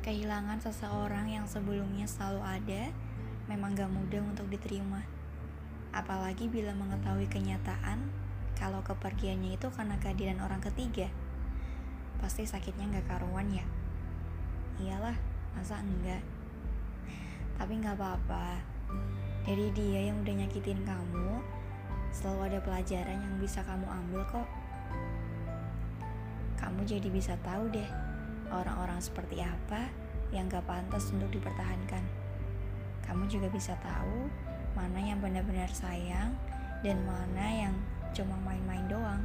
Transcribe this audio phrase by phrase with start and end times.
[0.00, 2.82] Kehilangan seseorang yang sebelumnya selalu ada
[3.50, 5.02] memang gak mudah untuk diterima.
[5.90, 8.10] Apalagi bila mengetahui kenyataan
[8.54, 11.10] kalau kepergiannya itu karena kehadiran orang ketiga.
[12.22, 13.66] Pasti sakitnya gak karuan ya.
[14.78, 15.18] Iyalah,
[15.58, 16.22] masa enggak?
[17.58, 18.62] Tapi gak apa-apa.
[19.44, 21.42] Dari dia yang udah nyakitin kamu,
[22.14, 24.48] selalu ada pelajaran yang bisa kamu ambil kok.
[26.60, 27.88] Kamu jadi bisa tahu deh
[28.52, 29.88] orang-orang seperti apa
[30.30, 32.04] yang gak pantas untuk dipertahankan.
[33.02, 34.30] Kamu juga bisa tahu
[34.78, 36.36] mana yang benar-benar sayang
[36.86, 37.74] dan mana yang
[38.14, 39.22] cuma main-main doang.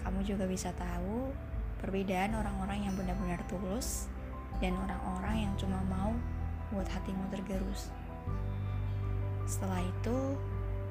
[0.00, 1.28] Kamu juga bisa tahu
[1.82, 4.08] perbedaan orang-orang yang benar-benar tulus
[4.58, 6.16] dan orang-orang yang cuma mau
[6.72, 7.92] buat hatimu tergerus.
[9.48, 10.36] Setelah itu,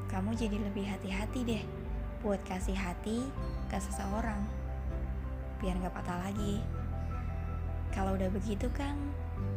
[0.09, 1.63] kamu jadi lebih hati-hati deh
[2.25, 3.21] buat kasih hati
[3.69, 4.41] ke seseorang
[5.61, 6.61] biar gak patah lagi.
[7.93, 8.93] Kalau udah begitu kan,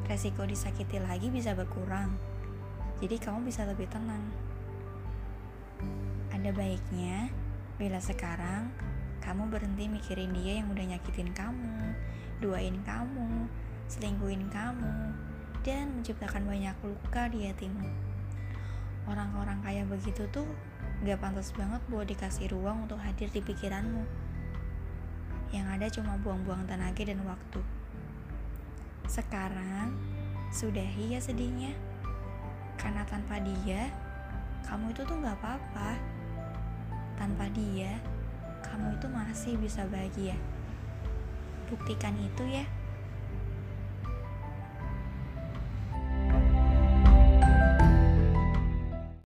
[0.09, 2.17] resiko disakiti lagi bisa berkurang.
[3.01, 4.25] Jadi kamu bisa lebih tenang.
[6.33, 7.29] Ada baiknya
[7.81, 8.69] bila sekarang
[9.20, 11.97] kamu berhenti mikirin dia yang udah nyakitin kamu,
[12.41, 13.48] duain kamu,
[13.89, 15.12] selingkuhin kamu,
[15.61, 17.85] dan menciptakan banyak luka di hatimu.
[19.05, 20.48] Orang-orang kayak begitu tuh
[21.05, 24.30] gak pantas banget buat dikasih ruang untuk hadir di pikiranmu.
[25.51, 27.61] Yang ada cuma buang-buang tenaga dan waktu.
[29.11, 29.95] Sekarang,
[30.55, 31.75] sudahi ya sedihnya.
[32.79, 33.91] Karena tanpa dia,
[34.67, 35.98] kamu itu tuh gak apa-apa.
[37.19, 37.98] Tanpa dia,
[38.62, 40.39] kamu itu masih bisa bahagia.
[41.67, 42.64] Buktikan itu ya.